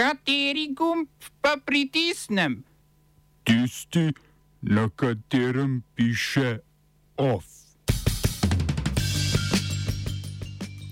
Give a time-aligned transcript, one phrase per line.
[0.00, 1.12] Kateri gumb
[1.44, 2.64] pa pritisnem?
[3.44, 4.08] Tisti,
[4.64, 6.64] na katerem piše
[7.20, 7.44] OF.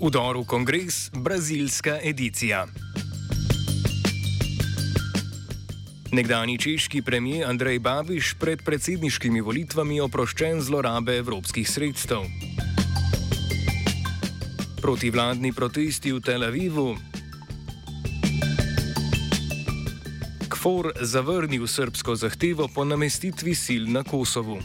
[0.04, 2.66] Udor v kongres, brazilska edicija.
[6.12, 12.28] Nekdani češki premijer Andrej Babiš pred predsedniškimi volitvami oproščen zlorabe evropskih sredstev.
[14.84, 16.92] Protivladni protesti v Tel Avivu.
[20.58, 24.58] Kfor zavrnil srpsko zahtevo po namestitvi sil na Kosovu.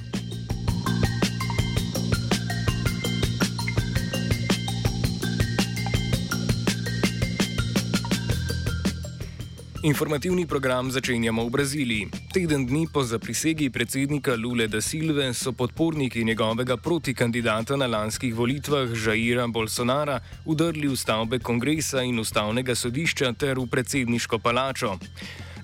[9.84, 12.10] Informativni program začenjamo v Braziliji.
[12.34, 18.90] Teden dni po zaprisegi predsednika Lule da Silve so podporniki njegovega protikandidata na lanskih volitvah
[18.90, 24.98] Žaira Bolsonara udrli v stavbe kongresa in ustavnega sodišča ter v predsedniško palačo.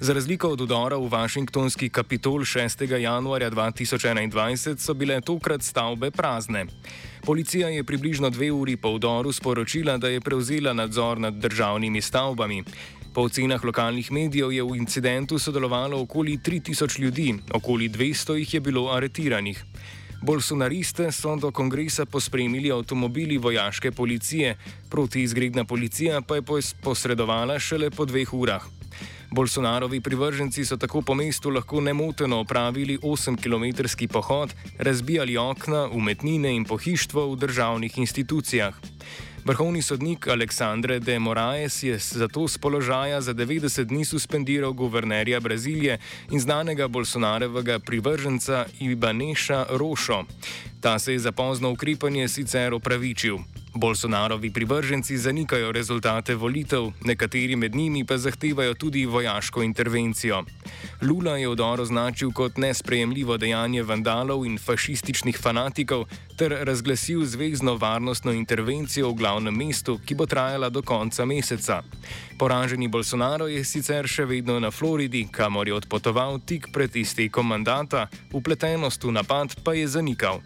[0.01, 2.99] Za razliko od udora v Washingtonski kapitol 6.
[2.99, 6.65] januarja 2021 so bile tokrat stavbe prazne.
[7.25, 12.63] Policija je približno dve uri po udoru sporočila, da je prevzela nadzor nad državnimi stavbami.
[13.13, 18.59] Po ocenah lokalnih medijev je v incidentu sodelovalo okoli 3000 ljudi, okoli 200 jih je
[18.59, 19.65] bilo aretiranih.
[20.21, 24.57] Bolsonariste so do kongresa pospremili avtomobili vojaške policije,
[24.89, 26.41] protiizgredna policija pa je
[26.81, 28.78] posredovala šele po dveh urah.
[29.31, 36.65] Bolsonarovi privrženci so tako po mestu lahko nemoteno opravili 8-kilometrski pohod, razbijali okna, umetnine in
[36.65, 38.73] pohištvo v državnih institucijah.
[39.45, 45.97] Vrhovni sodnik Aleksandre de Moraes je zato z položaja za 90 dni suspendiral guvernerja Brazilije
[46.31, 50.23] in znanega Bolsonarevega privrženca Ibaneša Rošo.
[50.81, 53.37] Ta se je za pozno ukrepanje sicer opravičil.
[53.73, 60.43] Bolsonarovi privrženci zanikajo rezultate volitev, nekateri med njimi pa zahtevajo tudi vojaško intervencijo.
[61.01, 66.05] Lula je odor označil kot nesprejemljivo dejanje vandalov in fašističnih fanatikov
[66.37, 71.83] ter razglasil zvezdno varnostno intervencijo v glavnem mestu, ki bo trajala do konca meseca.
[72.39, 78.07] Poraženi Bolsonaro je sicer še vedno na Floridi, kamor je odpotoval tik pred iztekom mandata,
[78.33, 80.41] upletenost v napad pa je zanikal.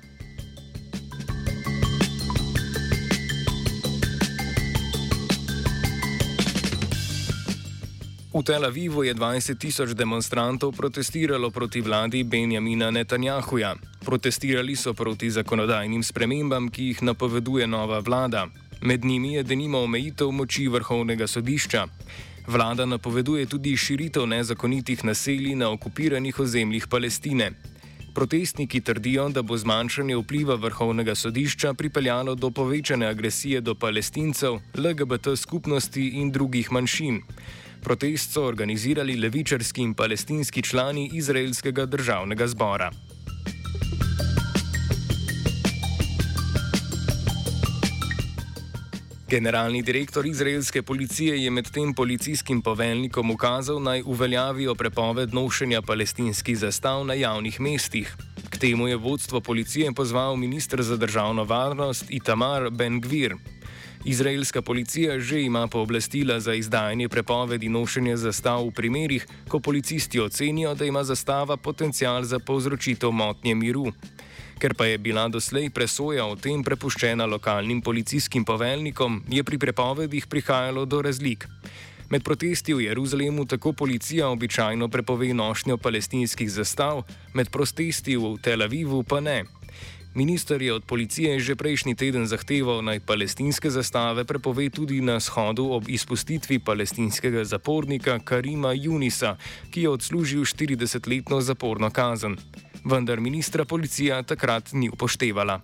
[8.33, 13.75] V Tel Avivu je 20 tisoč demonstrantov protestiralo proti vladi Benjamina Netanjahuja.
[14.01, 18.47] Protestirali so proti zakonodajnim spremembam, ki jih napoveduje nova vlada.
[18.81, 21.85] Med njimi je denimo omejitev moči vrhovnega sodišča.
[22.47, 27.51] Vlada napoveduje tudi širitev nezakonitih naselij na okupiranih ozemljih Palestine.
[28.13, 35.37] Protestniki trdijo, da bo zmanjšanje vpliva vrhovnega sodišča pripeljalo do povečane agresije do palestincev, LGBT
[35.37, 37.21] skupnosti in drugih manjšin.
[37.83, 42.91] Protest so organizirali levičarski in palestinski člani izraelskega državnega zbora.
[49.27, 57.05] Generalni direktor izraelske policije je medtem policijskim poveljnikom ukazal naj uveljavijo prepoved nošenja palestinskih zastav
[57.05, 58.15] na javnih mestih.
[58.49, 63.35] K temu je vodstvo policije pozval ministr za državno varnost Itamar Ben-Gvir.
[64.05, 70.75] Izraelska policija že ima pooblastila za izdajanje prepovedi nošenja zastav v primerih, ko policisti ocenijo,
[70.75, 73.93] da ima zastava potencial za povzročitev motnje miru.
[74.59, 80.27] Ker pa je bila doslej presoja o tem prepuščena lokalnim policijskim poveljnikom, je pri prepovedih
[80.27, 81.47] prihajalo do razlik.
[82.09, 88.61] Med protesti v Jeruzalemu tako policija običajno prepove nošnjo palestinskih zastav, med protesti v Tel
[88.61, 89.43] Avivu pa ne.
[90.15, 95.73] Minister je od policije že prejšnji teden zahteval naj palestinske zastave prepove tudi na shodu
[95.73, 99.37] ob izpustitvi palestinskega zapornika Karima Junisa,
[99.73, 102.37] ki je odslužil 40-letno zaporno kazen.
[102.85, 105.61] Vendar ministra policija takrat ni upoštevala.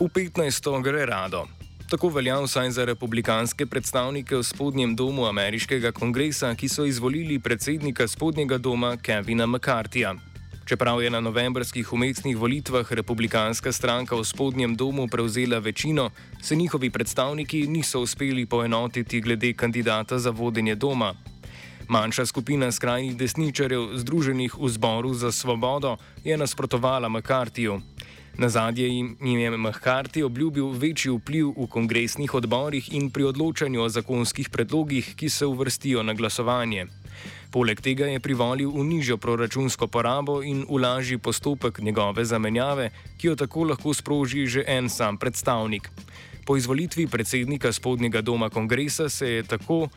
[0.00, 0.82] V 15.
[0.82, 1.61] gre rado.
[1.92, 8.06] Tako velja vsaj za republikanske predstavnike v spodnjem domu ameriškega kongresa, ki so izvolili predsednika
[8.08, 10.14] spodnjega doma Kevina McCarthyja.
[10.64, 16.10] Čeprav je na novembrskih umestnih volitvah republikanska stranka v spodnjem domu prevzela večino,
[16.42, 21.14] se njihovi predstavniki niso uspeli poenotiti glede kandidata za vodenje doma.
[21.88, 27.80] Manjša skupina skrajnih desničarjev, združenih v zboru za svobodo, je nasprotovala McCarthyju.
[28.38, 33.88] Na zadnje jim je McCarthy obljubil večji vpliv v kongresnih odborih in pri odločanju o
[33.88, 36.86] zakonskih predlogih, ki se uvrstijo na glasovanje.
[37.52, 42.90] Poleg tega je privolil v nižjo proračunsko porabo in v lažji postopek njegove zamenjave,
[43.20, 45.90] ki jo tako lahko sproži že en sam predstavnik.
[46.46, 49.88] Po izvolitvi predsednika spodnjega doma kongresa se je tako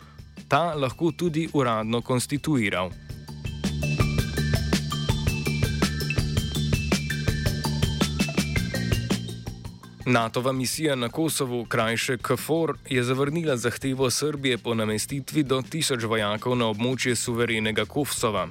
[0.48, 2.92] ta lahko tudi uradno konstituiral.
[10.06, 16.56] NATO-va misija na Kosovu, krajše KFOR, je zavrnila zahtevo Srbije po namestitvi do tisoč vojakov
[16.56, 18.48] na območje suverenega Kosova.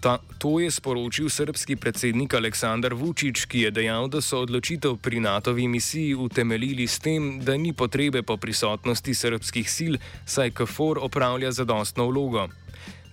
[0.00, 5.20] Ta, to je sporočil srpski predsednik Aleksandar Vučić, ki je dejal, da so odločitev pri
[5.20, 9.94] NATO-vi misiji utemeljili s tem, da ni potrebe po prisotnosti srpskih sil,
[10.26, 12.48] saj KFOR opravlja zadostno vlogo.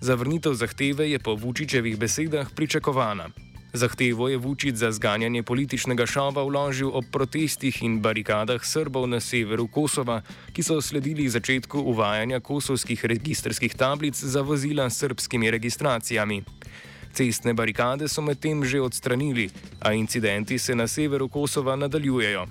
[0.00, 3.28] Zavrnitev zahteve je po Vučićevih besedah pričakovana.
[3.72, 9.68] Zahtevo je Vučić za zganjanje političnega šova vložil ob protestih in barikadah Srbov na severu
[9.68, 10.22] Kosova,
[10.52, 16.42] ki so sledili začetku uvajanja kosovskih registrskih tablic za vozila s srbskimi registracijami.
[17.12, 19.50] Cestne barikade so medtem že odstranili,
[19.80, 22.46] a incidenti se na severu Kosova nadaljujejo.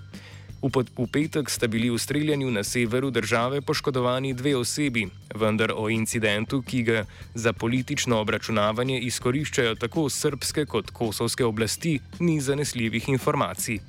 [0.62, 5.06] V, v petek sta bili v streljanju na severu države poškodovani dve osebi,
[5.36, 12.42] vendar o incidentu, ki ga za politično obračunavanje izkoriščajo tako srpske kot kosovske oblasti, ni
[12.42, 13.80] zanesljivih informacij.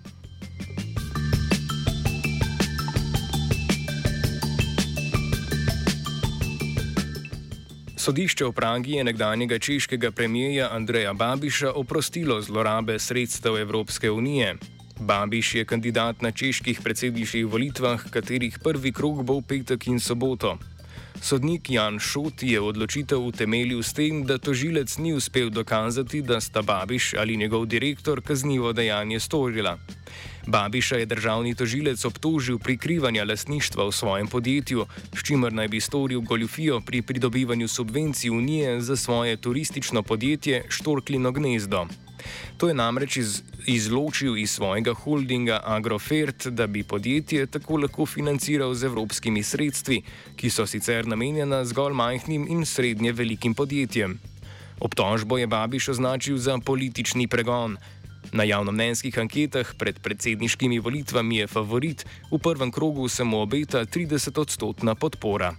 [7.97, 14.78] Sodišče v Pragi je nekdanjega češkega premijeja Andreja Babiša oprostilo zlorabe sredstev Evropske unije.
[15.01, 20.59] Babiš je kandidat na čeških predsedniških volitvah, katerih prvi krog bo v petek in soboto.
[21.23, 26.63] Sodnik Jan Šot je odločitev utemeljil s tem, da tožilec ni uspel dokazati, da sta
[26.63, 29.79] Babiš ali njegov direktor kaznivo dejanje storila.
[30.47, 36.21] Babiša je državni tožilec obtožil prikrivanja lasništva v svojem podjetju, s čimer naj bi storil
[36.21, 41.87] goljufijo pri pridobivanju subvencij Unije za svoje turistično podjetje Štorklino gnezdo.
[42.57, 48.75] To je namreč iz, izločil iz svojega holdinga Agrofert, da bi podjetje tako lahko financiral
[48.75, 50.03] z evropskimi sredstvi,
[50.37, 54.19] ki so sicer namenjena zgolj majhnim in srednje velikim podjetjem.
[54.81, 57.77] Obtožbo je Babiš označil za politični pregon.
[58.33, 64.95] Na javnomnenjskih anketah pred predsedniškimi volitvami je favorit, v prvem krogu se mu obeta 30-odstotna
[64.95, 65.55] podpora.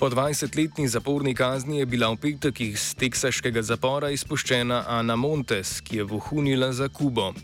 [0.00, 5.96] Po 20-letni zaporni kazni je bila v petek iz teksaškega zapora izpuščena Ana Montes, ki
[5.96, 7.34] je vohunila za Kubo.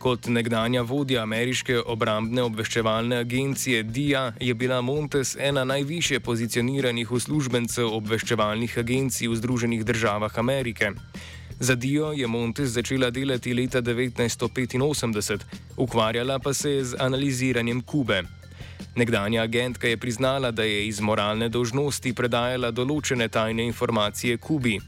[0.00, 7.92] Kot nekdanja vodja ameriške obrambne obveščevalne agencije DIA je bila Montes ena najviše pozicioniranih uslužbencev
[7.98, 10.94] obveščevalnih agencij v Združenih državah Amerike.
[11.60, 15.44] Za DIO je Montes začela delati leta 1985,
[15.76, 18.22] ukvarjala pa se je z analiziranjem Kube.
[18.96, 24.78] Nekdanja agentka je priznala, da je iz moralne dožnosti predajala določene tajne informacije Kubi.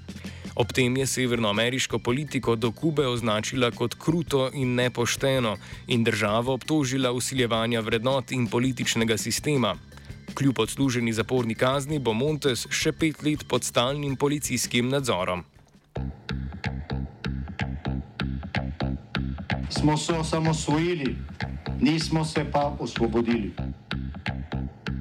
[0.57, 5.57] Ob tem je severnoameriško politiko do Kube označila kot kruto in nepošteno
[5.93, 9.75] in državo obtožila usiljevanja vrednot in političnega sistema.
[10.35, 15.45] Kljub odsluženi zaporni kazni bo Montes še pet let pod stalnim policijskim nadzorom.
[19.69, 21.13] Smo se osamosvojili,
[21.81, 23.53] nismo se pa osvobodili.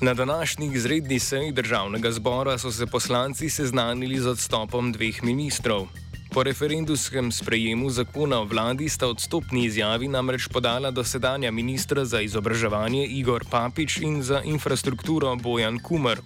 [0.00, 5.86] Na današnji izredni seji državnega zbora so se poslanci seznanili z odstopom dveh ministrov.
[6.30, 13.06] Po referendumskem sprejemu zakona o vladi sta odstopni izjavi namreč podala dosedanja ministra za izobraževanje
[13.06, 16.20] Igor Papič in za infrastrukturo Bojan Kumar.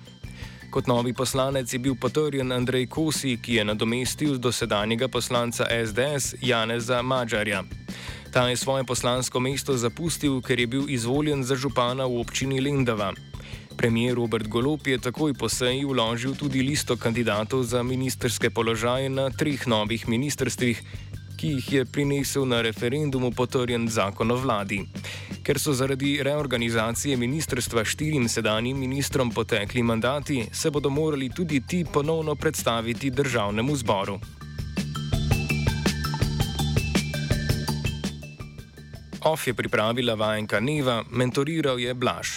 [0.71, 7.03] Kot novi poslanec je bil potrjen Andrej Kosi, ki je nadomestil dosedanjega poslanca SDS Janeza
[7.03, 7.63] Mađarja.
[8.33, 13.15] Ta je svoje poslansko mesto zapustil, ker je bil izvoljen za župana v občini Lendava.
[13.81, 19.31] Premijer Robert Golop je takoj po seji vložil tudi listo kandidatov za ministerske položaje na
[19.33, 20.83] treh novih ministerstvih,
[21.41, 24.85] ki jih je prinesel na referendumu potrjen zakon o vladi.
[25.41, 31.81] Ker so zaradi reorganizacije ministerstva štirim sedanjim ministrom potekli mandati, se bodo morali tudi ti
[31.93, 34.21] ponovno predstaviti državnemu zboru.
[39.25, 42.29] Off je pripravila vajenka Neva, mentoriral je Blaž.